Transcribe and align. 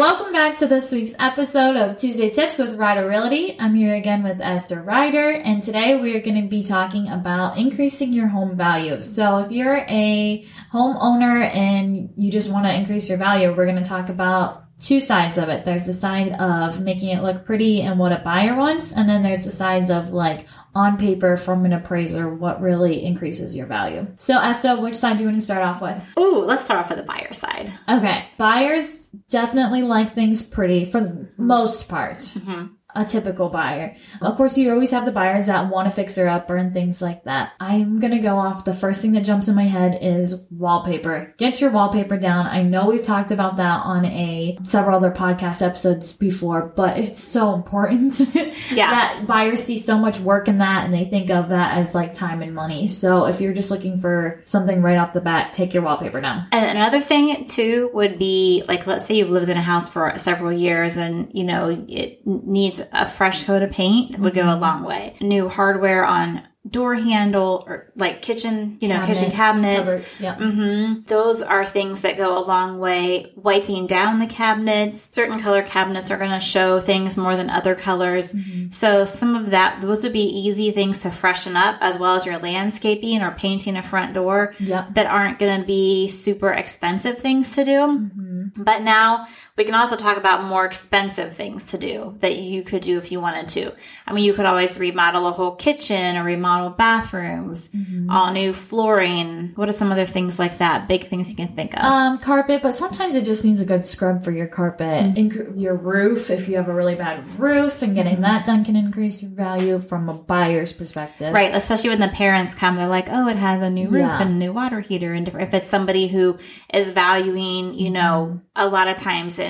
welcome 0.00 0.32
back 0.32 0.56
to 0.56 0.66
this 0.66 0.90
week's 0.92 1.12
episode 1.18 1.76
of 1.76 1.94
Tuesday 1.94 2.30
Tips 2.30 2.58
with 2.58 2.76
Ryder 2.76 3.06
Realty. 3.06 3.54
I'm 3.60 3.74
here 3.74 3.94
again 3.94 4.22
with 4.22 4.40
Esta 4.40 4.76
Ryder, 4.80 5.32
and 5.32 5.62
today 5.62 6.00
we 6.00 6.16
are 6.16 6.22
going 6.22 6.40
to 6.40 6.48
be 6.48 6.64
talking 6.64 7.06
about 7.08 7.58
increasing 7.58 8.10
your 8.14 8.26
home 8.26 8.56
value. 8.56 9.02
So, 9.02 9.40
if 9.40 9.52
you're 9.52 9.84
a 9.90 10.46
homeowner 10.72 11.54
and 11.54 12.14
you 12.16 12.30
just 12.30 12.50
want 12.50 12.64
to 12.64 12.72
increase 12.72 13.10
your 13.10 13.18
value, 13.18 13.54
we're 13.54 13.66
going 13.66 13.76
to 13.76 13.86
talk 13.86 14.08
about 14.08 14.64
two 14.80 15.00
sides 15.00 15.38
of 15.38 15.48
it. 15.48 15.64
There's 15.64 15.84
the 15.84 15.92
side 15.92 16.32
of 16.32 16.80
making 16.80 17.10
it 17.10 17.22
look 17.22 17.44
pretty 17.44 17.82
and 17.82 17.98
what 17.98 18.12
a 18.12 18.18
buyer 18.18 18.56
wants, 18.56 18.92
and 18.92 19.08
then 19.08 19.22
there's 19.22 19.44
the 19.44 19.50
sides 19.50 19.90
of 19.90 20.12
like 20.12 20.46
on 20.74 20.96
paper 20.96 21.36
from 21.36 21.64
an 21.64 21.72
appraiser 21.72 22.32
what 22.34 22.60
really 22.60 23.04
increases 23.04 23.54
your 23.54 23.66
value. 23.66 24.06
So, 24.18 24.38
Esta, 24.40 24.76
which 24.76 24.96
side 24.96 25.18
do 25.18 25.24
you 25.24 25.28
want 25.28 25.38
to 25.38 25.44
start 25.44 25.62
off 25.62 25.80
with? 25.80 26.02
Ooh, 26.18 26.42
let's 26.44 26.64
start 26.64 26.80
off 26.80 26.88
with 26.88 26.98
the 26.98 27.04
buyer 27.04 27.32
side. 27.32 27.72
Okay, 27.88 28.26
buyers 28.38 29.08
definitely 29.28 29.82
like 29.82 30.14
things 30.14 30.42
pretty 30.42 30.84
for 30.84 31.00
the 31.00 31.28
most 31.36 31.88
part. 31.88 32.18
Mm-hmm 32.18 32.74
a 32.94 33.04
typical 33.04 33.48
buyer. 33.48 33.96
Of 34.20 34.36
course, 34.36 34.56
you 34.58 34.70
always 34.72 34.90
have 34.90 35.04
the 35.04 35.12
buyers 35.12 35.46
that 35.46 35.70
want 35.70 35.88
to 35.88 35.94
fix 35.94 36.16
her 36.16 36.28
up 36.28 36.48
or 36.50 36.56
and 36.56 36.72
things 36.72 37.00
like 37.00 37.24
that. 37.24 37.52
I'm 37.60 37.98
going 37.98 38.12
to 38.12 38.18
go 38.18 38.36
off. 38.36 38.64
The 38.64 38.74
first 38.74 39.02
thing 39.02 39.12
that 39.12 39.24
jumps 39.24 39.48
in 39.48 39.54
my 39.54 39.64
head 39.64 39.98
is 40.00 40.46
wallpaper. 40.50 41.34
Get 41.38 41.60
your 41.60 41.70
wallpaper 41.70 42.16
down. 42.18 42.46
I 42.46 42.62
know 42.62 42.86
we've 42.88 43.02
talked 43.02 43.30
about 43.30 43.56
that 43.56 43.80
on 43.84 44.04
a 44.04 44.58
several 44.64 44.96
other 44.96 45.10
podcast 45.10 45.62
episodes 45.66 46.12
before, 46.12 46.72
but 46.76 46.98
it's 46.98 47.22
so 47.22 47.54
important. 47.54 48.20
Yeah. 48.70 48.90
that 48.90 49.26
buyers 49.26 49.62
see 49.64 49.78
so 49.78 49.98
much 49.98 50.20
work 50.20 50.46
in 50.48 50.58
that 50.58 50.84
and 50.84 50.94
they 50.94 51.04
think 51.04 51.30
of 51.30 51.48
that 51.48 51.76
as 51.78 51.94
like 51.94 52.12
time 52.12 52.40
and 52.42 52.54
money. 52.54 52.88
So 52.88 53.26
if 53.26 53.40
you're 53.40 53.52
just 53.52 53.70
looking 53.70 54.00
for 54.00 54.42
something 54.44 54.80
right 54.82 54.96
off 54.96 55.12
the 55.12 55.20
bat, 55.20 55.52
take 55.52 55.74
your 55.74 55.82
wallpaper 55.82 56.20
down. 56.20 56.46
And 56.52 56.76
another 56.78 57.00
thing 57.00 57.46
too 57.46 57.90
would 57.94 58.18
be 58.18 58.62
like, 58.68 58.86
let's 58.86 59.06
say 59.06 59.14
you've 59.16 59.30
lived 59.30 59.48
in 59.48 59.56
a 59.56 59.62
house 59.62 59.90
for 59.90 60.16
several 60.18 60.52
years 60.52 60.96
and 60.96 61.30
you 61.32 61.44
know 61.44 61.84
it 61.88 62.20
needs 62.26 62.79
a 62.92 63.08
fresh 63.08 63.44
coat 63.44 63.62
of 63.62 63.70
paint 63.70 64.18
would 64.18 64.34
go 64.34 64.42
a 64.42 64.44
mm-hmm. 64.52 64.60
long 64.60 64.82
way. 64.84 65.16
New 65.20 65.48
hardware 65.48 66.04
on 66.04 66.42
door 66.68 66.94
handle 66.94 67.64
or 67.66 67.90
like 67.96 68.20
kitchen, 68.20 68.76
you 68.80 68.88
know, 68.88 69.04
kitchen 69.06 69.30
cabinets. 69.30 69.78
cupboards, 69.78 70.20
yeah. 70.20 70.34
hmm 70.34 71.00
Those 71.06 71.40
are 71.40 71.64
things 71.64 72.00
that 72.00 72.18
go 72.18 72.36
a 72.36 72.44
long 72.44 72.78
way. 72.78 73.32
Wiping 73.34 73.86
down 73.86 74.18
the 74.18 74.26
cabinets. 74.26 75.08
Certain 75.12 75.40
color 75.40 75.62
cabinets 75.62 76.10
are 76.10 76.18
going 76.18 76.30
to 76.30 76.40
show 76.40 76.78
things 76.78 77.16
more 77.16 77.34
than 77.34 77.48
other 77.48 77.74
colors. 77.74 78.32
Mm-hmm. 78.32 78.70
So 78.72 79.06
some 79.06 79.34
of 79.36 79.50
that, 79.50 79.80
those 79.80 80.04
would 80.04 80.12
be 80.12 80.20
easy 80.20 80.70
things 80.70 81.00
to 81.00 81.10
freshen 81.10 81.56
up 81.56 81.78
as 81.80 81.98
well 81.98 82.14
as 82.14 82.26
your 82.26 82.38
landscaping 82.38 83.22
or 83.22 83.30
painting 83.30 83.76
a 83.76 83.82
front 83.82 84.12
door 84.12 84.54
Yep. 84.60 84.94
that 84.94 85.06
aren't 85.06 85.38
going 85.38 85.60
to 85.60 85.66
be 85.66 86.08
super 86.08 86.52
expensive 86.52 87.18
things 87.18 87.54
to 87.54 87.64
do. 87.64 87.70
Mm-hmm. 87.70 88.62
But 88.62 88.82
now 88.82 89.28
we 89.60 89.64
can 89.66 89.74
also 89.74 89.94
talk 89.94 90.16
about 90.16 90.44
more 90.44 90.64
expensive 90.64 91.36
things 91.36 91.64
to 91.64 91.76
do 91.76 92.16
that 92.20 92.34
you 92.34 92.62
could 92.62 92.80
do 92.80 92.96
if 92.96 93.12
you 93.12 93.20
wanted 93.20 93.46
to. 93.46 93.74
I 94.06 94.14
mean, 94.14 94.24
you 94.24 94.32
could 94.32 94.46
always 94.46 94.78
remodel 94.78 95.26
a 95.26 95.32
whole 95.32 95.54
kitchen 95.54 96.16
or 96.16 96.24
remodel 96.24 96.70
bathrooms, 96.70 97.68
mm-hmm. 97.68 98.10
all 98.10 98.32
new 98.32 98.54
flooring. 98.54 99.52
What 99.56 99.68
are 99.68 99.72
some 99.72 99.92
other 99.92 100.06
things 100.06 100.38
like 100.38 100.56
that? 100.58 100.88
Big 100.88 101.08
things 101.08 101.28
you 101.28 101.36
can 101.36 101.48
think 101.48 101.74
of. 101.76 101.84
Um, 101.84 102.18
carpet, 102.20 102.62
but 102.62 102.72
sometimes 102.72 103.14
it 103.14 103.26
just 103.26 103.44
needs 103.44 103.60
a 103.60 103.66
good 103.66 103.84
scrub 103.84 104.24
for 104.24 104.30
your 104.30 104.46
carpet. 104.46 105.14
Mm-hmm. 105.14 105.28
Inc- 105.28 105.60
your 105.60 105.76
roof, 105.76 106.30
if 106.30 106.48
you 106.48 106.56
have 106.56 106.70
a 106.70 106.74
really 106.74 106.94
bad 106.94 107.28
roof, 107.38 107.82
and 107.82 107.94
getting 107.94 108.14
mm-hmm. 108.14 108.22
that 108.22 108.46
done 108.46 108.64
can 108.64 108.76
increase 108.76 109.20
your 109.20 109.32
value 109.32 109.78
from 109.78 110.08
a 110.08 110.14
buyer's 110.14 110.72
perspective. 110.72 111.34
Right, 111.34 111.54
especially 111.54 111.90
when 111.90 112.00
the 112.00 112.08
parents 112.08 112.54
come, 112.54 112.76
they're 112.76 112.88
like, 112.88 113.08
"Oh, 113.10 113.28
it 113.28 113.36
has 113.36 113.60
a 113.60 113.68
new 113.68 113.90
roof 113.90 114.00
Yeah. 114.00 114.22
and 114.22 114.30
a 114.30 114.34
new 114.34 114.54
water 114.54 114.80
heater." 114.80 115.12
And 115.12 115.28
if 115.28 115.52
it's 115.52 115.68
somebody 115.68 116.08
who 116.08 116.38
is 116.72 116.92
valuing, 116.92 117.74
you 117.74 117.90
know, 117.90 118.40
a 118.56 118.66
lot 118.66 118.88
of 118.88 118.96
times 118.96 119.38
in, 119.38 119.49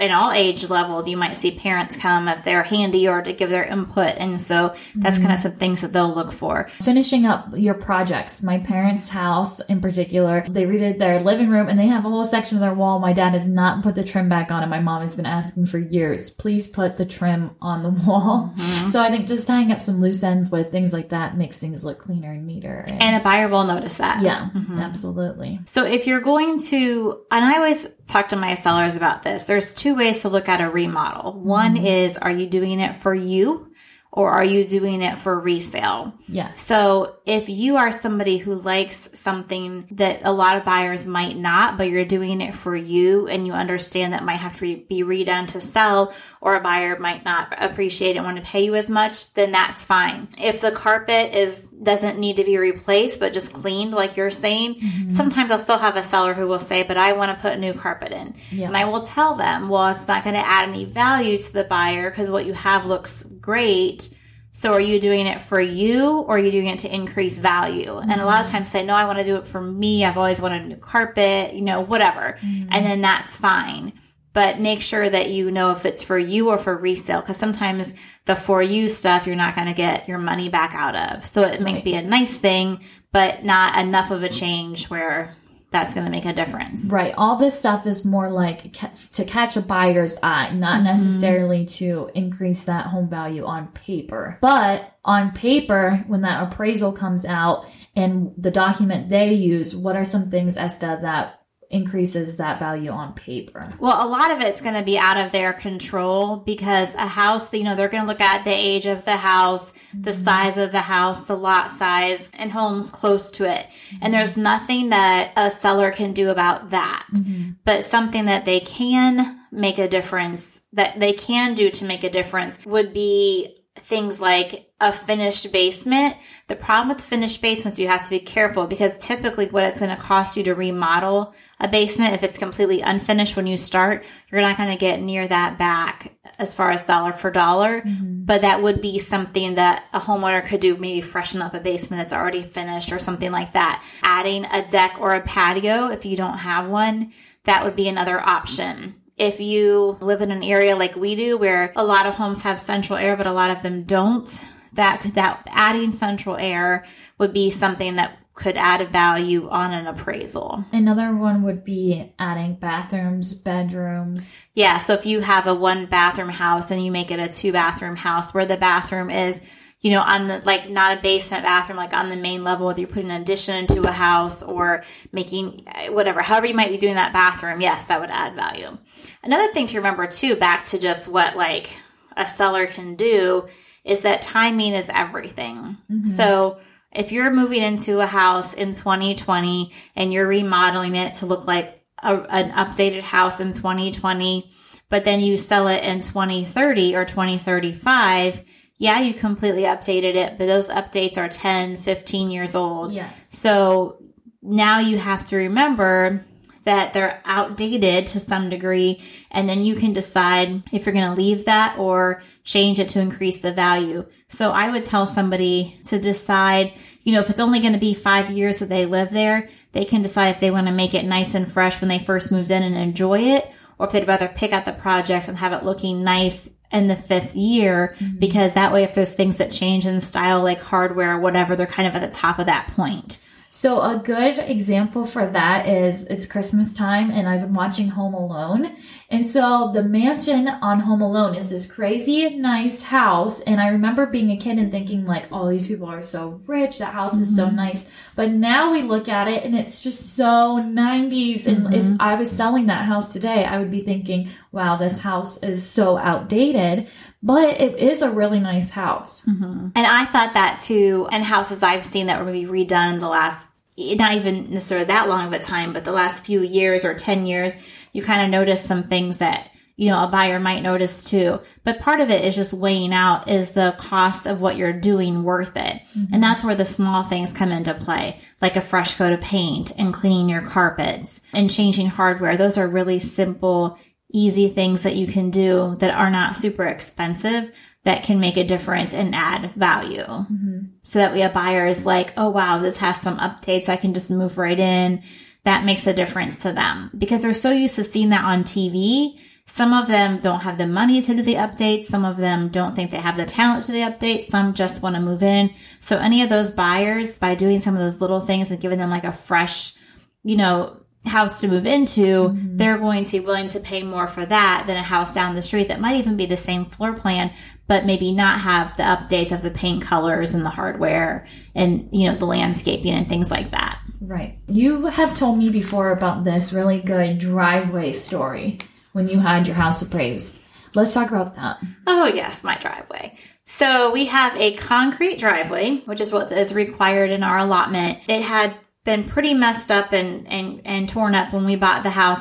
in 0.00 0.10
all 0.10 0.32
age 0.32 0.68
levels, 0.68 1.06
you 1.06 1.16
might 1.16 1.36
see 1.36 1.50
parents 1.50 1.96
come 1.96 2.26
if 2.28 2.44
they're 2.44 2.62
handy 2.62 3.06
or 3.06 3.22
to 3.22 3.32
give 3.32 3.50
their 3.50 3.64
input, 3.64 4.14
and 4.16 4.40
so 4.40 4.74
that's 4.94 5.18
kind 5.18 5.30
of 5.30 5.38
mm-hmm. 5.38 5.42
some 5.42 5.56
things 5.56 5.80
that 5.82 5.92
they'll 5.92 6.14
look 6.14 6.32
for. 6.32 6.70
Finishing 6.82 7.26
up 7.26 7.48
your 7.54 7.74
projects. 7.74 8.42
My 8.42 8.58
parents' 8.58 9.08
house, 9.08 9.60
in 9.60 9.80
particular, 9.80 10.44
they 10.48 10.64
redid 10.64 10.98
their 10.98 11.20
living 11.20 11.50
room 11.50 11.68
and 11.68 11.78
they 11.78 11.86
have 11.86 12.04
a 12.04 12.08
whole 12.08 12.24
section 12.24 12.56
of 12.56 12.62
their 12.62 12.74
wall. 12.74 12.98
My 12.98 13.12
dad 13.12 13.34
has 13.34 13.48
not 13.48 13.82
put 13.82 13.94
the 13.94 14.04
trim 14.04 14.28
back 14.28 14.50
on, 14.50 14.62
and 14.62 14.70
my 14.70 14.80
mom 14.80 15.02
has 15.02 15.14
been 15.14 15.26
asking 15.26 15.66
for 15.66 15.78
years, 15.78 16.30
please 16.30 16.66
put 16.66 16.96
the 16.96 17.06
trim 17.06 17.50
on 17.60 17.82
the 17.82 17.90
wall. 18.06 18.54
Mm-hmm. 18.56 18.86
So 18.86 19.02
I 19.02 19.10
think 19.10 19.26
just 19.26 19.46
tying 19.46 19.70
up 19.72 19.82
some 19.82 20.00
loose 20.00 20.22
ends 20.22 20.50
with 20.50 20.72
things 20.72 20.92
like 20.92 21.10
that 21.10 21.36
makes 21.36 21.58
things 21.58 21.84
look 21.84 21.98
cleaner 21.98 22.32
and 22.32 22.46
neater. 22.46 22.84
And, 22.88 23.02
And 23.02 23.16
a 23.16 23.24
buyer 23.24 23.48
will 23.48 23.64
notice 23.64 23.98
that. 23.98 24.22
yeah, 24.22 24.50
mm-hmm. 24.54 24.78
absolutely. 24.78 25.60
So 25.66 25.84
if 25.84 26.06
you're 26.06 26.20
going 26.20 26.58
to, 26.60 27.20
and 27.30 27.44
I 27.44 27.56
always 27.56 27.86
talk 28.06 28.30
to 28.30 28.36
my 28.36 28.54
sellers 28.54 28.96
about 28.96 29.22
this, 29.22 29.44
there's 29.44 29.74
two 29.74 29.89
ways 29.94 30.22
to 30.22 30.28
look 30.28 30.48
at 30.48 30.60
a 30.60 30.70
remodel. 30.70 31.40
One 31.40 31.76
mm-hmm. 31.76 31.86
is, 31.86 32.18
are 32.18 32.30
you 32.30 32.46
doing 32.46 32.80
it 32.80 32.96
for 32.96 33.14
you 33.14 33.69
or 34.12 34.30
are 34.30 34.44
you 34.44 34.64
doing 34.64 35.02
it 35.02 35.18
for 35.18 35.38
resale? 35.38 36.12
Yes. 36.26 36.60
So 36.60 37.16
if 37.26 37.48
you 37.48 37.76
are 37.76 37.92
somebody 37.92 38.38
who 38.38 38.54
likes 38.54 39.08
something 39.12 39.86
that 39.92 40.22
a 40.24 40.32
lot 40.32 40.56
of 40.56 40.64
buyers 40.64 41.06
might 41.06 41.36
not, 41.36 41.78
but 41.78 41.88
you're 41.88 42.04
doing 42.04 42.40
it 42.40 42.56
for 42.56 42.74
you 42.74 43.28
and 43.28 43.46
you 43.46 43.52
understand 43.52 44.12
that 44.12 44.24
might 44.24 44.38
have 44.38 44.58
to 44.58 44.76
be 44.88 45.02
redone 45.02 45.46
to 45.48 45.60
sell 45.60 46.12
or 46.40 46.54
a 46.54 46.60
buyer 46.60 46.98
might 46.98 47.24
not 47.24 47.54
appreciate 47.56 48.16
it 48.16 48.16
and 48.16 48.24
want 48.24 48.38
to 48.38 48.42
pay 48.42 48.64
you 48.64 48.74
as 48.74 48.88
much, 48.88 49.32
then 49.34 49.52
that's 49.52 49.84
fine. 49.84 50.28
If 50.38 50.60
the 50.60 50.72
carpet 50.72 51.34
is 51.34 51.68
doesn't 51.82 52.18
need 52.18 52.36
to 52.36 52.44
be 52.44 52.58
replaced 52.58 53.20
but 53.20 53.32
just 53.32 53.52
cleaned 53.52 53.92
like 53.92 54.16
you're 54.16 54.30
saying, 54.30 54.74
mm-hmm. 54.74 55.10
sometimes 55.10 55.50
I'll 55.50 55.58
still 55.58 55.78
have 55.78 55.96
a 55.96 56.02
seller 56.02 56.34
who 56.34 56.46
will 56.46 56.58
say, 56.58 56.82
"But 56.82 56.96
I 56.96 57.12
want 57.12 57.36
to 57.36 57.40
put 57.40 57.58
new 57.58 57.74
carpet 57.74 58.12
in." 58.12 58.34
Yeah. 58.50 58.66
And 58.68 58.76
I 58.76 58.86
will 58.86 59.02
tell 59.02 59.36
them, 59.36 59.68
"Well, 59.68 59.88
it's 59.88 60.08
not 60.08 60.24
going 60.24 60.34
to 60.34 60.46
add 60.46 60.68
any 60.68 60.84
value 60.84 61.38
to 61.38 61.52
the 61.52 61.64
buyer 61.64 62.10
because 62.10 62.30
what 62.30 62.46
you 62.46 62.54
have 62.54 62.86
looks 62.86 63.26
great." 63.40 64.10
So 64.52 64.72
are 64.72 64.80
you 64.80 65.00
doing 65.00 65.26
it 65.26 65.40
for 65.40 65.60
you 65.60 66.18
or 66.18 66.36
are 66.36 66.38
you 66.38 66.50
doing 66.50 66.66
it 66.66 66.80
to 66.80 66.92
increase 66.92 67.38
value? 67.38 67.98
And 67.98 68.20
a 68.20 68.24
lot 68.24 68.40
of 68.40 68.46
mm-hmm. 68.46 68.56
times 68.56 68.70
say, 68.70 68.84
no, 68.84 68.94
I 68.94 69.04
want 69.04 69.18
to 69.18 69.24
do 69.24 69.36
it 69.36 69.46
for 69.46 69.60
me. 69.60 70.04
I've 70.04 70.16
always 70.16 70.40
wanted 70.40 70.62
a 70.62 70.66
new 70.66 70.76
carpet, 70.76 71.54
you 71.54 71.62
know, 71.62 71.80
whatever. 71.80 72.36
Mm-hmm. 72.42 72.68
And 72.72 72.84
then 72.84 73.00
that's 73.00 73.36
fine. 73.36 73.92
But 74.32 74.60
make 74.60 74.80
sure 74.80 75.08
that 75.08 75.30
you 75.30 75.50
know 75.50 75.70
if 75.70 75.86
it's 75.86 76.02
for 76.02 76.18
you 76.18 76.50
or 76.50 76.58
for 76.58 76.76
resale. 76.76 77.22
Cause 77.22 77.36
sometimes 77.36 77.92
the 78.26 78.36
for 78.36 78.62
you 78.62 78.88
stuff, 78.88 79.26
you're 79.26 79.36
not 79.36 79.54
going 79.54 79.66
to 79.66 79.74
get 79.74 80.08
your 80.08 80.18
money 80.18 80.48
back 80.48 80.72
out 80.74 80.96
of. 80.96 81.26
So 81.26 81.42
it 81.42 81.60
may 81.60 81.80
be 81.80 81.94
a 81.94 82.02
nice 82.02 82.36
thing, 82.36 82.80
but 83.12 83.44
not 83.44 83.78
enough 83.78 84.10
of 84.10 84.22
a 84.22 84.28
change 84.28 84.90
where 84.90 85.34
that's 85.70 85.94
going 85.94 86.04
to 86.04 86.10
make 86.10 86.24
a 86.24 86.32
difference. 86.32 86.84
Right. 86.86 87.14
All 87.16 87.36
this 87.36 87.58
stuff 87.58 87.86
is 87.86 88.04
more 88.04 88.28
like 88.28 88.74
ca- 88.76 88.90
to 89.12 89.24
catch 89.24 89.56
a 89.56 89.60
buyer's 89.60 90.18
eye, 90.22 90.50
not 90.50 90.76
mm-hmm. 90.76 90.84
necessarily 90.84 91.64
to 91.66 92.10
increase 92.14 92.64
that 92.64 92.86
home 92.86 93.08
value 93.08 93.44
on 93.44 93.68
paper. 93.68 94.38
But 94.40 94.96
on 95.04 95.32
paper, 95.32 96.04
when 96.08 96.22
that 96.22 96.52
appraisal 96.52 96.92
comes 96.92 97.24
out 97.24 97.66
and 97.94 98.32
the 98.36 98.50
document 98.50 99.08
they 99.08 99.32
use, 99.32 99.74
what 99.74 99.96
are 99.96 100.04
some 100.04 100.28
things, 100.28 100.56
Esta, 100.56 100.98
that 101.02 101.39
increases 101.70 102.36
that 102.36 102.58
value 102.58 102.90
on 102.90 103.14
paper? 103.14 103.72
Well, 103.78 104.04
a 104.04 104.08
lot 104.08 104.30
of 104.30 104.40
it's 104.40 104.60
going 104.60 104.74
to 104.74 104.82
be 104.82 104.98
out 104.98 105.16
of 105.16 105.32
their 105.32 105.52
control 105.52 106.36
because 106.36 106.92
a 106.94 107.06
house, 107.06 107.52
you 107.52 107.62
know, 107.62 107.76
they're 107.76 107.88
going 107.88 108.02
to 108.02 108.08
look 108.08 108.20
at 108.20 108.44
the 108.44 108.52
age 108.52 108.86
of 108.86 109.04
the 109.04 109.16
house, 109.16 109.72
the 109.94 110.10
mm-hmm. 110.10 110.24
size 110.24 110.58
of 110.58 110.72
the 110.72 110.80
house, 110.80 111.24
the 111.26 111.36
lot 111.36 111.70
size, 111.70 112.28
and 112.32 112.50
homes 112.50 112.90
close 112.90 113.30
to 113.32 113.50
it. 113.50 113.66
And 114.02 114.12
there's 114.12 114.32
mm-hmm. 114.32 114.42
nothing 114.42 114.88
that 114.90 115.32
a 115.36 115.50
seller 115.50 115.92
can 115.92 116.12
do 116.12 116.30
about 116.30 116.70
that. 116.70 117.06
Mm-hmm. 117.14 117.52
But 117.64 117.84
something 117.84 118.24
that 118.24 118.44
they 118.44 118.60
can 118.60 119.40
make 119.52 119.78
a 119.78 119.88
difference, 119.88 120.60
that 120.72 120.98
they 120.98 121.12
can 121.12 121.54
do 121.54 121.70
to 121.70 121.84
make 121.84 122.02
a 122.02 122.10
difference 122.10 122.58
would 122.64 122.92
be 122.92 123.56
things 123.76 124.20
like 124.20 124.70
a 124.80 124.92
finished 124.92 125.50
basement. 125.52 126.16
The 126.48 126.56
problem 126.56 126.88
with 126.88 127.04
finished 127.04 127.40
basements, 127.40 127.78
you 127.78 127.88
have 127.88 128.04
to 128.04 128.10
be 128.10 128.20
careful 128.20 128.66
because 128.66 128.98
typically 128.98 129.46
what 129.46 129.64
it's 129.64 129.80
going 129.80 129.94
to 129.94 130.02
cost 130.02 130.36
you 130.36 130.44
to 130.44 130.54
remodel 130.54 131.34
a 131.60 131.68
basement, 131.68 132.14
if 132.14 132.22
it's 132.22 132.38
completely 132.38 132.80
unfinished 132.80 133.36
when 133.36 133.46
you 133.46 133.58
start, 133.58 134.04
you're 134.30 134.40
not 134.40 134.56
going 134.56 134.70
to 134.70 134.76
get 134.76 135.02
near 135.02 135.28
that 135.28 135.58
back 135.58 136.14
as 136.38 136.54
far 136.54 136.70
as 136.70 136.82
dollar 136.86 137.12
for 137.12 137.30
dollar. 137.30 137.82
Mm-hmm. 137.82 138.24
But 138.24 138.40
that 138.40 138.62
would 138.62 138.80
be 138.80 138.98
something 138.98 139.56
that 139.56 139.84
a 139.92 140.00
homeowner 140.00 140.46
could 140.46 140.60
do, 140.60 140.76
maybe 140.76 141.02
freshen 141.02 141.42
up 141.42 141.52
a 141.52 141.60
basement 141.60 142.00
that's 142.00 142.14
already 142.14 142.42
finished 142.42 142.92
or 142.92 142.98
something 142.98 143.30
like 143.30 143.52
that. 143.52 143.84
Adding 144.02 144.46
a 144.46 144.66
deck 144.66 144.96
or 144.98 145.14
a 145.14 145.20
patio 145.20 145.88
if 145.88 146.06
you 146.06 146.16
don't 146.16 146.38
have 146.38 146.68
one, 146.68 147.12
that 147.44 147.62
would 147.62 147.76
be 147.76 147.88
another 147.88 148.20
option. 148.20 148.94
If 149.18 149.38
you 149.38 149.98
live 150.00 150.22
in 150.22 150.30
an 150.30 150.42
area 150.42 150.74
like 150.74 150.96
we 150.96 151.14
do 151.14 151.36
where 151.36 151.74
a 151.76 151.84
lot 151.84 152.06
of 152.06 152.14
homes 152.14 152.40
have 152.40 152.58
central 152.58 152.98
air, 152.98 153.16
but 153.16 153.26
a 153.26 153.32
lot 153.32 153.50
of 153.50 153.62
them 153.62 153.82
don't, 153.82 154.26
that 154.72 155.02
that 155.14 155.42
adding 155.48 155.92
central 155.92 156.36
air 156.36 156.86
would 157.18 157.34
be 157.34 157.50
something 157.50 157.96
that 157.96 158.16
could 158.40 158.56
add 158.56 158.80
a 158.80 158.86
value 158.86 159.48
on 159.50 159.72
an 159.72 159.86
appraisal. 159.86 160.64
Another 160.72 161.14
one 161.14 161.42
would 161.42 161.62
be 161.62 162.10
adding 162.18 162.54
bathrooms, 162.54 163.34
bedrooms. 163.34 164.40
Yeah, 164.54 164.78
so 164.78 164.94
if 164.94 165.04
you 165.04 165.20
have 165.20 165.46
a 165.46 165.54
one 165.54 165.84
bathroom 165.86 166.30
house 166.30 166.70
and 166.70 166.82
you 166.82 166.90
make 166.90 167.10
it 167.10 167.20
a 167.20 167.28
two 167.28 167.52
bathroom 167.52 167.96
house 167.96 168.32
where 168.32 168.46
the 168.46 168.56
bathroom 168.56 169.10
is 169.10 169.40
you 169.82 169.92
know, 169.92 170.02
on 170.02 170.28
the, 170.28 170.42
like, 170.44 170.68
not 170.68 170.98
a 170.98 171.00
basement 171.00 171.42
bathroom, 171.42 171.78
like 171.78 171.94
on 171.94 172.10
the 172.10 172.16
main 172.16 172.44
level, 172.44 172.66
whether 172.66 172.80
you're 172.80 172.88
putting 172.88 173.10
an 173.10 173.22
addition 173.22 173.56
into 173.56 173.82
a 173.84 173.90
house 173.90 174.42
or 174.42 174.84
making 175.10 175.66
whatever, 175.88 176.20
however 176.20 176.44
you 176.44 176.52
might 176.52 176.68
be 176.68 176.76
doing 176.76 176.96
that 176.96 177.14
bathroom, 177.14 177.62
yes, 177.62 177.84
that 177.84 177.98
would 177.98 178.10
add 178.10 178.34
value. 178.34 178.76
Another 179.22 179.50
thing 179.54 179.66
to 179.68 179.78
remember 179.78 180.06
too, 180.06 180.36
back 180.36 180.66
to 180.66 180.78
just 180.78 181.10
what 181.10 181.34
like 181.34 181.70
a 182.14 182.28
seller 182.28 182.66
can 182.66 182.94
do 182.94 183.48
is 183.82 184.00
that 184.00 184.20
timing 184.20 184.74
is 184.74 184.90
everything. 184.92 185.78
Mm-hmm. 185.90 186.04
So 186.04 186.60
if 186.92 187.12
you're 187.12 187.30
moving 187.30 187.62
into 187.62 188.00
a 188.00 188.06
house 188.06 188.52
in 188.52 188.72
2020 188.72 189.72
and 189.94 190.12
you're 190.12 190.26
remodeling 190.26 190.96
it 190.96 191.14
to 191.16 191.26
look 191.26 191.46
like 191.46 191.82
a, 192.02 192.14
an 192.30 192.50
updated 192.52 193.02
house 193.02 193.40
in 193.40 193.52
2020, 193.52 194.50
but 194.88 195.04
then 195.04 195.20
you 195.20 195.38
sell 195.38 195.68
it 195.68 195.84
in 195.84 196.00
2030 196.00 196.96
or 196.96 197.04
2035, 197.04 198.42
yeah, 198.78 199.00
you 199.00 199.14
completely 199.14 199.62
updated 199.62 200.14
it, 200.14 200.38
but 200.38 200.46
those 200.46 200.68
updates 200.68 201.18
are 201.18 201.28
10, 201.28 201.76
15 201.78 202.30
years 202.30 202.54
old. 202.54 202.92
Yes. 202.92 203.26
So 203.30 204.02
now 204.42 204.80
you 204.80 204.98
have 204.98 205.24
to 205.26 205.36
remember 205.36 206.24
that 206.64 206.92
they're 206.92 207.20
outdated 207.24 208.06
to 208.08 208.20
some 208.20 208.50
degree, 208.50 209.02
and 209.30 209.48
then 209.48 209.62
you 209.62 209.76
can 209.76 209.92
decide 209.92 210.62
if 210.72 210.86
you're 210.86 210.94
going 210.94 211.10
to 211.10 211.20
leave 211.20 211.44
that 211.44 211.78
or 211.78 212.22
change 212.44 212.78
it 212.78 212.88
to 212.90 213.00
increase 213.00 213.38
the 213.38 213.52
value. 213.52 214.04
So 214.28 214.50
I 214.50 214.70
would 214.70 214.84
tell 214.84 215.06
somebody 215.06 215.80
to 215.84 215.98
decide, 215.98 216.72
you 217.02 217.12
know, 217.12 217.20
if 217.20 217.30
it's 217.30 217.40
only 217.40 217.60
going 217.60 217.72
to 217.72 217.78
be 217.78 217.94
five 217.94 218.30
years 218.30 218.58
that 218.58 218.68
they 218.68 218.86
live 218.86 219.10
there, 219.10 219.48
they 219.72 219.84
can 219.84 220.02
decide 220.02 220.30
if 220.34 220.40
they 220.40 220.50
want 220.50 220.66
to 220.66 220.72
make 220.72 220.94
it 220.94 221.04
nice 221.04 221.34
and 221.34 221.50
fresh 221.50 221.80
when 221.80 221.88
they 221.88 221.98
first 221.98 222.32
moved 222.32 222.50
in 222.50 222.62
and 222.62 222.76
enjoy 222.76 223.20
it, 223.20 223.50
or 223.78 223.86
if 223.86 223.92
they'd 223.92 224.08
rather 224.08 224.28
pick 224.28 224.52
out 224.52 224.64
the 224.64 224.72
projects 224.72 225.28
and 225.28 225.38
have 225.38 225.52
it 225.52 225.64
looking 225.64 226.02
nice 226.02 226.48
in 226.72 226.88
the 226.88 226.96
fifth 226.96 227.34
year 227.34 227.96
mm-hmm. 227.98 228.18
because 228.18 228.52
that 228.52 228.72
way 228.72 228.84
if 228.84 228.94
there's 228.94 229.12
things 229.12 229.36
that 229.36 229.50
change 229.50 229.86
in 229.86 230.00
style 230.00 230.42
like 230.42 230.60
hardware 230.60 231.16
or 231.16 231.20
whatever 231.20 231.56
they're 231.56 231.66
kind 231.66 231.88
of 231.88 231.96
at 231.96 232.08
the 232.08 232.16
top 232.16 232.38
of 232.38 232.46
that 232.46 232.70
point 232.76 233.18
so 233.52 233.80
a 233.80 233.98
good 233.98 234.38
example 234.38 235.04
for 235.04 235.26
that 235.28 235.68
is 235.68 236.04
it's 236.04 236.24
Christmas 236.24 236.72
time 236.72 237.10
and 237.10 237.28
I've 237.28 237.40
been 237.40 237.52
watching 237.52 237.88
Home 237.88 238.14
Alone. 238.14 238.76
And 239.10 239.26
so 239.26 239.72
the 239.74 239.82
mansion 239.82 240.46
on 240.46 240.78
Home 240.80 241.02
Alone 241.02 241.34
is 241.34 241.50
this 241.50 241.66
crazy 241.66 242.36
nice 242.36 242.80
house. 242.80 243.40
And 243.40 243.60
I 243.60 243.68
remember 243.68 244.06
being 244.06 244.30
a 244.30 244.36
kid 244.36 244.56
and 244.56 244.70
thinking 244.70 245.04
like, 245.04 245.26
oh, 245.32 245.50
these 245.50 245.66
people 245.66 245.88
are 245.88 246.00
so 246.02 246.40
rich. 246.46 246.78
That 246.78 246.94
house 246.94 247.14
mm-hmm. 247.14 247.22
is 247.22 247.34
so 247.34 247.46
mm-hmm. 247.46 247.56
nice. 247.56 247.86
But 248.14 248.30
now 248.30 248.70
we 248.70 248.82
look 248.82 249.08
at 249.08 249.26
it 249.26 249.42
and 249.42 249.56
it's 249.56 249.80
just 249.80 250.14
so 250.14 250.60
90s. 250.62 251.48
And 251.48 251.66
mm-hmm. 251.66 251.74
if 251.74 252.00
I 252.00 252.14
was 252.14 252.30
selling 252.30 252.66
that 252.66 252.84
house 252.84 253.12
today, 253.12 253.44
I 253.44 253.58
would 253.58 253.70
be 253.72 253.80
thinking, 253.80 254.28
wow, 254.52 254.76
this 254.76 255.00
house 255.00 255.38
is 255.38 255.68
so 255.68 255.98
outdated 255.98 256.88
but 257.22 257.60
it 257.60 257.78
is 257.78 258.02
a 258.02 258.10
really 258.10 258.40
nice 258.40 258.70
house. 258.70 259.22
Mm-hmm. 259.26 259.68
And 259.74 259.86
I 259.86 260.06
thought 260.06 260.34
that 260.34 260.60
too. 260.60 261.06
And 261.12 261.22
houses 261.24 261.62
I've 261.62 261.84
seen 261.84 262.06
that 262.06 262.18
were 262.18 262.30
maybe 262.30 262.46
redone 262.46 262.94
in 262.94 262.98
the 262.98 263.08
last, 263.08 263.46
not 263.76 264.14
even 264.14 264.50
necessarily 264.50 264.86
that 264.86 265.08
long 265.08 265.26
of 265.26 265.32
a 265.32 265.38
time, 265.38 265.72
but 265.72 265.84
the 265.84 265.92
last 265.92 266.24
few 266.24 266.40
years 266.40 266.84
or 266.84 266.94
10 266.94 267.26
years, 267.26 267.52
you 267.92 268.02
kind 268.02 268.22
of 268.22 268.30
notice 268.30 268.62
some 268.62 268.84
things 268.84 269.18
that, 269.18 269.50
you 269.76 269.88
know, 269.88 270.04
a 270.04 270.08
buyer 270.08 270.38
might 270.38 270.62
notice 270.62 271.04
too. 271.04 271.40
But 271.64 271.80
part 271.80 272.00
of 272.00 272.10
it 272.10 272.24
is 272.24 272.34
just 272.34 272.52
weighing 272.52 272.92
out 272.92 273.28
is 273.30 273.52
the 273.52 273.74
cost 273.78 274.26
of 274.26 274.40
what 274.40 274.56
you're 274.56 274.72
doing 274.72 275.24
worth 275.24 275.56
it? 275.56 275.82
Mm-hmm. 275.96 276.14
And 276.14 276.22
that's 276.22 276.44
where 276.44 276.54
the 276.54 276.64
small 276.64 277.04
things 277.04 277.32
come 277.32 277.50
into 277.50 277.74
play, 277.74 278.20
like 278.40 278.56
a 278.56 278.60
fresh 278.60 278.96
coat 278.96 279.12
of 279.12 279.20
paint 279.20 279.72
and 279.78 279.94
cleaning 279.94 280.28
your 280.28 280.42
carpets 280.42 281.20
and 281.32 281.50
changing 281.50 281.86
hardware. 281.86 282.36
Those 282.36 282.58
are 282.58 282.68
really 282.68 282.98
simple 282.98 283.78
easy 284.12 284.48
things 284.48 284.82
that 284.82 284.96
you 284.96 285.06
can 285.06 285.30
do 285.30 285.76
that 285.78 285.94
are 285.94 286.10
not 286.10 286.36
super 286.36 286.66
expensive 286.66 287.50
that 287.84 288.02
can 288.04 288.20
make 288.20 288.36
a 288.36 288.44
difference 288.44 288.92
and 288.92 289.14
add 289.14 289.54
value. 289.54 290.02
Mm-hmm. 290.02 290.58
So 290.82 290.98
that 290.98 291.12
we 291.12 291.20
have 291.20 291.32
buyers 291.32 291.86
like, 291.86 292.12
oh 292.16 292.28
wow, 292.30 292.58
this 292.58 292.78
has 292.78 293.00
some 293.00 293.18
updates. 293.18 293.68
I 293.68 293.76
can 293.76 293.94
just 293.94 294.10
move 294.10 294.36
right 294.36 294.58
in. 294.58 295.02
That 295.44 295.64
makes 295.64 295.86
a 295.86 295.94
difference 295.94 296.38
to 296.42 296.52
them 296.52 296.90
because 296.96 297.22
they're 297.22 297.34
so 297.34 297.50
used 297.50 297.76
to 297.76 297.84
seeing 297.84 298.10
that 298.10 298.24
on 298.24 298.44
TV. 298.44 299.18
Some 299.46 299.72
of 299.72 299.88
them 299.88 300.20
don't 300.20 300.40
have 300.40 300.58
the 300.58 300.66
money 300.66 301.02
to 301.02 301.14
do 301.14 301.22
the 301.22 301.34
updates. 301.34 301.86
Some 301.86 302.04
of 302.04 302.18
them 302.18 302.50
don't 302.50 302.76
think 302.76 302.90
they 302.90 302.98
have 302.98 303.16
the 303.16 303.26
talent 303.26 303.64
to 303.64 303.72
do 303.72 303.72
the 303.72 303.90
updates. 303.90 304.28
Some 304.28 304.54
just 304.54 304.82
want 304.82 304.94
to 304.96 305.02
move 305.02 305.22
in. 305.22 305.52
So 305.80 305.96
any 305.96 306.22
of 306.22 306.28
those 306.28 306.52
buyers, 306.52 307.18
by 307.18 307.34
doing 307.34 307.58
some 307.58 307.74
of 307.74 307.80
those 307.80 308.00
little 308.00 308.20
things 308.20 308.50
and 308.50 308.60
giving 308.60 308.78
them 308.78 308.90
like 308.90 309.04
a 309.04 309.12
fresh, 309.12 309.74
you 310.22 310.36
know, 310.36 310.76
house 311.06 311.40
to 311.40 311.48
move 311.48 311.66
into, 311.66 312.28
mm-hmm. 312.28 312.56
they're 312.58 312.78
going 312.78 313.04
to 313.06 313.12
be 313.12 313.20
willing 313.20 313.48
to 313.48 313.60
pay 313.60 313.82
more 313.82 314.06
for 314.06 314.24
that 314.26 314.64
than 314.66 314.76
a 314.76 314.82
house 314.82 315.14
down 315.14 315.34
the 315.34 315.42
street 315.42 315.68
that 315.68 315.80
might 315.80 315.96
even 315.96 316.16
be 316.16 316.26
the 316.26 316.36
same 316.36 316.66
floor 316.66 316.92
plan, 316.92 317.32
but 317.66 317.86
maybe 317.86 318.12
not 318.12 318.40
have 318.40 318.76
the 318.76 318.82
updates 318.82 319.32
of 319.32 319.42
the 319.42 319.50
paint 319.50 319.82
colors 319.82 320.34
and 320.34 320.44
the 320.44 320.50
hardware 320.50 321.26
and, 321.54 321.88
you 321.92 322.08
know, 322.08 322.16
the 322.16 322.26
landscaping 322.26 322.92
and 322.92 323.08
things 323.08 323.30
like 323.30 323.50
that. 323.50 323.80
Right. 324.00 324.38
You 324.48 324.86
have 324.86 325.14
told 325.14 325.38
me 325.38 325.50
before 325.50 325.90
about 325.90 326.24
this 326.24 326.52
really 326.52 326.80
good 326.80 327.18
driveway 327.18 327.92
story 327.92 328.58
when 328.92 329.08
you 329.08 329.18
had 329.18 329.46
your 329.46 329.56
house 329.56 329.82
appraised. 329.82 330.42
Let's 330.74 330.94
talk 330.94 331.10
about 331.10 331.36
that. 331.36 331.58
Oh, 331.86 332.06
yes, 332.06 332.42
my 332.42 332.56
driveway. 332.58 333.18
So 333.44 333.90
we 333.90 334.06
have 334.06 334.36
a 334.36 334.54
concrete 334.54 335.18
driveway, 335.18 335.82
which 335.84 336.00
is 336.00 336.12
what 336.12 336.30
is 336.32 336.54
required 336.54 337.10
in 337.10 337.22
our 337.22 337.38
allotment. 337.38 337.98
It 338.08 338.22
had 338.22 338.56
been 338.84 339.08
pretty 339.08 339.34
messed 339.34 339.70
up 339.70 339.92
and, 339.92 340.26
and, 340.28 340.62
and 340.64 340.88
torn 340.88 341.14
up 341.14 341.32
when 341.32 341.44
we 341.44 341.56
bought 341.56 341.82
the 341.82 341.90
house. 341.90 342.20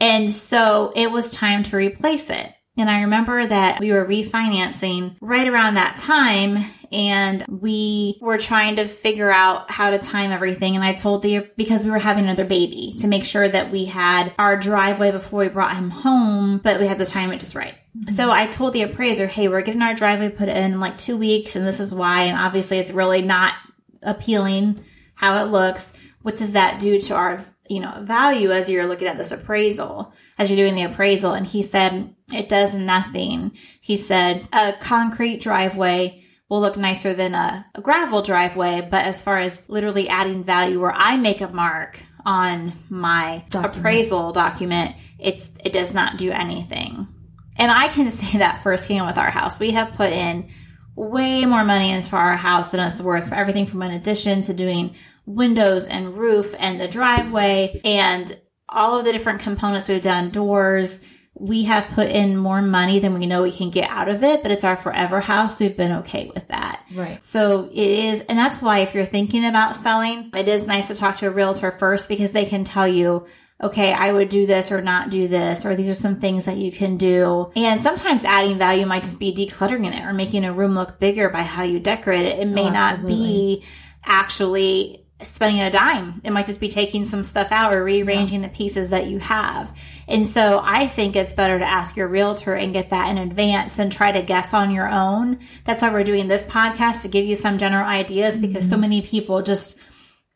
And 0.00 0.32
so 0.32 0.92
it 0.96 1.10
was 1.10 1.30
time 1.30 1.62
to 1.64 1.76
replace 1.76 2.30
it. 2.30 2.54
And 2.76 2.88
I 2.88 3.02
remember 3.02 3.46
that 3.46 3.78
we 3.78 3.92
were 3.92 4.06
refinancing 4.06 5.16
right 5.20 5.46
around 5.46 5.74
that 5.74 5.98
time 5.98 6.64
and 6.92 7.44
we 7.48 8.18
were 8.20 8.38
trying 8.38 8.76
to 8.76 8.88
figure 8.88 9.30
out 9.30 9.70
how 9.70 9.90
to 9.90 9.98
time 9.98 10.32
everything. 10.32 10.74
And 10.74 10.84
I 10.84 10.94
told 10.94 11.22
the, 11.22 11.48
because 11.56 11.84
we 11.84 11.90
were 11.90 11.98
having 11.98 12.24
another 12.24 12.44
baby 12.44 12.96
to 13.00 13.06
make 13.06 13.24
sure 13.24 13.48
that 13.48 13.70
we 13.70 13.84
had 13.84 14.34
our 14.38 14.56
driveway 14.56 15.12
before 15.12 15.40
we 15.40 15.48
brought 15.48 15.76
him 15.76 15.90
home, 15.90 16.60
but 16.62 16.80
we 16.80 16.86
had 16.86 16.98
to 16.98 17.06
time 17.06 17.32
it 17.32 17.38
just 17.38 17.54
right. 17.54 17.74
Mm-hmm. 17.96 18.14
So 18.14 18.30
I 18.30 18.46
told 18.46 18.72
the 18.72 18.82
appraiser, 18.82 19.26
hey, 19.26 19.48
we're 19.48 19.62
getting 19.62 19.82
our 19.82 19.94
driveway 19.94 20.30
put 20.30 20.48
in 20.48 20.80
like 20.80 20.98
two 20.98 21.16
weeks 21.16 21.54
and 21.54 21.66
this 21.66 21.80
is 21.80 21.94
why. 21.94 22.24
And 22.24 22.36
obviously 22.38 22.78
it's 22.78 22.90
really 22.90 23.22
not 23.22 23.54
appealing 24.02 24.84
how 25.14 25.44
it 25.44 25.50
looks 25.50 25.92
what 26.22 26.36
does 26.36 26.52
that 26.52 26.80
do 26.80 27.00
to 27.00 27.14
our 27.14 27.44
you 27.68 27.80
know 27.80 28.02
value 28.02 28.50
as 28.50 28.68
you're 28.68 28.86
looking 28.86 29.08
at 29.08 29.18
this 29.18 29.32
appraisal 29.32 30.12
as 30.38 30.48
you're 30.48 30.56
doing 30.56 30.74
the 30.74 30.90
appraisal 30.90 31.32
and 31.32 31.46
he 31.46 31.62
said 31.62 32.14
it 32.32 32.48
does 32.48 32.74
nothing 32.74 33.52
he 33.80 33.96
said 33.96 34.48
a 34.52 34.72
concrete 34.80 35.40
driveway 35.40 36.19
will 36.50 36.60
look 36.60 36.76
nicer 36.76 37.14
than 37.14 37.34
a, 37.34 37.66
a 37.74 37.80
gravel 37.80 38.20
driveway 38.20 38.86
but 38.90 39.06
as 39.06 39.22
far 39.22 39.38
as 39.38 39.62
literally 39.68 40.08
adding 40.08 40.44
value 40.44 40.78
where 40.78 40.94
i 40.94 41.16
make 41.16 41.40
a 41.40 41.48
mark 41.48 41.98
on 42.26 42.78
my 42.90 43.42
document. 43.48 43.76
appraisal 43.78 44.32
document 44.32 44.94
it's 45.18 45.48
it 45.64 45.72
does 45.72 45.94
not 45.94 46.18
do 46.18 46.30
anything 46.30 47.08
and 47.56 47.70
i 47.70 47.88
can 47.88 48.10
say 48.10 48.38
that 48.38 48.62
firsthand 48.62 49.06
with 49.06 49.16
our 49.16 49.30
house 49.30 49.58
we 49.58 49.70
have 49.70 49.94
put 49.94 50.12
in 50.12 50.50
way 50.94 51.46
more 51.46 51.64
money 51.64 51.90
into 51.90 52.14
our 52.14 52.36
house 52.36 52.68
than 52.68 52.80
it's 52.80 53.00
worth 53.00 53.28
for 53.30 53.34
everything 53.34 53.64
from 53.64 53.80
an 53.80 53.92
addition 53.92 54.42
to 54.42 54.52
doing 54.52 54.94
windows 55.24 55.86
and 55.86 56.18
roof 56.18 56.54
and 56.58 56.80
the 56.80 56.88
driveway 56.88 57.80
and 57.84 58.38
all 58.68 58.98
of 58.98 59.04
the 59.04 59.12
different 59.12 59.40
components 59.40 59.88
we've 59.88 60.02
done, 60.02 60.30
doors. 60.30 60.98
We 61.40 61.64
have 61.64 61.88
put 61.88 62.10
in 62.10 62.36
more 62.36 62.60
money 62.60 62.98
than 62.98 63.18
we 63.18 63.26
know 63.26 63.42
we 63.42 63.50
can 63.50 63.70
get 63.70 63.88
out 63.88 64.10
of 64.10 64.22
it, 64.22 64.42
but 64.42 64.52
it's 64.52 64.62
our 64.62 64.76
forever 64.76 65.20
house. 65.20 65.58
We've 65.58 65.76
been 65.76 65.92
okay 66.00 66.30
with 66.34 66.46
that. 66.48 66.84
Right. 66.94 67.24
So 67.24 67.70
it 67.72 67.88
is, 67.88 68.20
and 68.28 68.38
that's 68.38 68.60
why 68.60 68.80
if 68.80 68.94
you're 68.94 69.06
thinking 69.06 69.46
about 69.46 69.76
selling, 69.76 70.30
it 70.34 70.48
is 70.48 70.66
nice 70.66 70.88
to 70.88 70.94
talk 70.94 71.16
to 71.16 71.28
a 71.28 71.30
realtor 71.30 71.70
first 71.70 72.10
because 72.10 72.32
they 72.32 72.44
can 72.44 72.64
tell 72.64 72.86
you, 72.86 73.26
okay, 73.62 73.92
I 73.92 74.12
would 74.12 74.28
do 74.28 74.46
this 74.46 74.70
or 74.70 74.82
not 74.82 75.08
do 75.08 75.28
this, 75.28 75.64
or 75.64 75.74
these 75.74 75.88
are 75.88 75.94
some 75.94 76.20
things 76.20 76.44
that 76.44 76.56
you 76.56 76.70
can 76.70 76.96
do. 76.96 77.50
And 77.56 77.82
sometimes 77.82 78.22
adding 78.24 78.58
value 78.58 78.84
might 78.86 79.04
just 79.04 79.18
be 79.18 79.34
decluttering 79.34 79.94
it 79.94 80.04
or 80.04 80.12
making 80.12 80.44
a 80.44 80.52
room 80.52 80.74
look 80.74 81.00
bigger 81.00 81.30
by 81.30 81.42
how 81.42 81.62
you 81.62 81.80
decorate 81.80 82.26
it. 82.26 82.38
It 82.38 82.48
may 82.48 82.68
oh, 82.68 82.70
not 82.70 83.06
be 83.06 83.62
oh, 83.62 83.66
actually 84.04 85.06
spending 85.24 85.60
a 85.60 85.70
dime. 85.70 86.20
It 86.24 86.30
might 86.30 86.46
just 86.46 86.60
be 86.60 86.68
taking 86.68 87.06
some 87.06 87.22
stuff 87.22 87.48
out 87.50 87.72
or 87.72 87.84
rearranging 87.84 88.42
yeah. 88.42 88.48
the 88.48 88.54
pieces 88.54 88.90
that 88.90 89.06
you 89.06 89.18
have. 89.18 89.74
And 90.08 90.26
so 90.26 90.60
I 90.64 90.88
think 90.88 91.14
it's 91.14 91.32
better 91.32 91.58
to 91.58 91.64
ask 91.64 91.96
your 91.96 92.08
realtor 92.08 92.54
and 92.54 92.72
get 92.72 92.90
that 92.90 93.08
in 93.10 93.18
advance 93.18 93.76
than 93.76 93.90
try 93.90 94.10
to 94.10 94.22
guess 94.22 94.52
on 94.52 94.70
your 94.70 94.88
own. 94.88 95.38
That's 95.64 95.82
why 95.82 95.92
we're 95.92 96.04
doing 96.04 96.28
this 96.28 96.46
podcast 96.46 97.02
to 97.02 97.08
give 97.08 97.26
you 97.26 97.36
some 97.36 97.58
general 97.58 97.86
ideas 97.86 98.38
because 98.38 98.64
mm-hmm. 98.64 98.70
so 98.70 98.78
many 98.78 99.02
people 99.02 99.42
just 99.42 99.78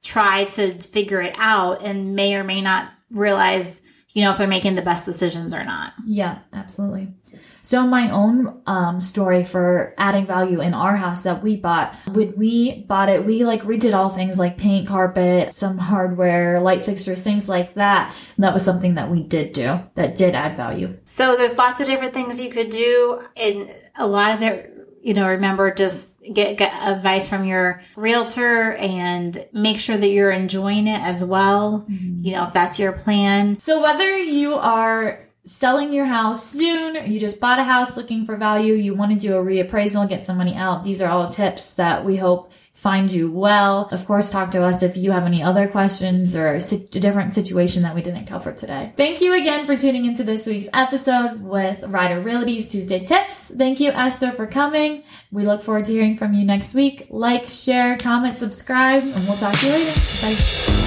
try 0.03 0.45
to 0.45 0.79
figure 0.81 1.21
it 1.21 1.35
out 1.37 1.83
and 1.83 2.15
may 2.15 2.37
or 2.37 2.45
may 2.45 2.61
not 2.61 2.93
realize, 3.11 3.81
you 4.15 4.23
know, 4.23 4.31
if 4.31 4.39
they're 4.39 4.47
making 4.47 4.77
the 4.77 4.83
best 4.83 5.05
decisions 5.05 5.53
or 5.53 5.65
not. 5.65 5.93
Yeah, 6.07 6.39
absolutely. 6.53 7.13
So 7.63 7.85
my 7.85 8.11
own 8.11 8.63
um, 8.65 9.01
story 9.01 9.43
for 9.43 9.93
adding 9.99 10.25
value 10.25 10.61
in 10.61 10.73
our 10.73 10.97
house 10.97 11.25
that 11.25 11.43
we 11.43 11.57
bought, 11.57 11.97
when 12.13 12.33
we 12.37 12.85
bought 12.87 13.09
it, 13.09 13.27
we 13.27 13.45
like 13.45 13.63
redid 13.63 13.93
all 13.93 14.09
things 14.09 14.39
like 14.39 14.57
paint, 14.57 14.87
carpet, 14.87 15.53
some 15.53 15.79
hardware, 15.79 16.61
light 16.61 16.85
fixtures, 16.85 17.23
things 17.23 17.49
like 17.49 17.75
that. 17.75 18.15
And 18.37 18.45
that 18.45 18.53
was 18.53 18.65
something 18.65 18.95
that 18.95 19.11
we 19.11 19.21
did 19.23 19.53
do 19.53 19.81
that 19.97 20.15
did 20.15 20.37
add 20.37 20.57
value. 20.57 20.97
So 21.07 21.37
there's 21.37 21.59
lots 21.59 21.81
of 21.81 21.87
different 21.87 22.15
things 22.15 22.41
you 22.41 22.51
could 22.51 22.71
do, 22.71 23.21
and 23.37 23.75
a 23.97 24.07
lot 24.07 24.35
of 24.37 24.43
it, 24.43 24.71
you 25.03 25.15
know, 25.15 25.27
remember 25.27 25.75
just 25.75 26.07
get, 26.33 26.57
get 26.57 26.73
advice 26.73 27.29
from 27.29 27.45
your 27.45 27.83
realtor 27.97 28.73
and 28.75 29.47
make 29.53 29.79
sure 29.79 29.97
that 29.97 30.09
you're 30.09 30.31
enjoying 30.31 30.87
it 30.87 31.01
as 31.01 31.23
well. 31.23 31.87
Mm-hmm. 31.91 32.25
You 32.25 32.33
know, 32.33 32.45
if 32.45 32.53
that's 32.53 32.79
your 32.79 32.93
plan. 32.93 33.59
So 33.59 33.83
whether 33.83 34.17
you 34.17 34.55
are 34.55 35.21
selling 35.47 35.93
your 35.93 36.07
house 36.07 36.45
soon, 36.45 36.97
or 36.97 37.05
you 37.05 37.21
just 37.21 37.39
bought 37.39 37.59
a 37.59 37.65
house 37.65 37.97
looking 37.97 38.25
for 38.25 38.37
value, 38.37 38.75
you 38.75 38.95
want 38.95 39.13
to 39.13 39.19
do 39.19 39.37
a 39.37 39.45
reappraisal, 39.45 40.09
get 40.09 40.25
some 40.25 40.39
money 40.39 40.55
out, 40.55 40.85
these 40.85 41.03
are 41.03 41.09
all 41.09 41.29
tips 41.29 41.75
that 41.75 42.05
we 42.05 42.17
hope 42.17 42.51
find 42.85 43.11
you 43.11 43.31
well. 43.31 43.89
Of 43.93 44.05
course, 44.05 44.31
talk 44.31 44.51
to 44.51 44.63
us 44.63 44.83
if 44.83 44.95
you 44.95 45.11
have 45.11 45.25
any 45.25 45.43
other 45.43 45.67
questions 45.67 46.37
or 46.37 46.49
a 46.49 46.61
different 46.61 47.33
situation 47.33 47.83
that 47.83 47.95
we 47.95 48.03
didn't 48.03 48.27
cover 48.27 48.53
today. 48.53 48.93
Thank 48.95 49.23
you 49.23 49.33
again 49.33 49.65
for 49.65 49.75
tuning 49.75 50.05
into 50.05 50.23
this 50.23 50.45
week's 50.47 50.69
episode 50.75 51.41
with 51.41 51.83
Ryder 51.83 52.21
Realty's 52.21 52.69
Tuesday 52.69 53.03
Tips. 53.03 53.51
Thank 53.57 53.81
you, 53.81 53.91
Esta, 53.91 54.33
for 54.33 54.47
coming. 54.47 55.03
We 55.33 55.47
look 55.47 55.63
forward 55.63 55.87
to 55.87 55.93
hearing 55.93 56.19
from 56.19 56.35
you 56.35 56.45
next 56.45 56.75
week. 56.75 57.07
Like, 57.09 57.49
share, 57.49 57.97
comment, 57.97 58.37
subscribe, 58.37 59.03
and 59.03 59.27
we'll 59.27 59.39
talk 59.39 59.55
to 59.55 59.67
you 59.67 59.73
later. 59.73 60.01
Bye. 60.21 60.84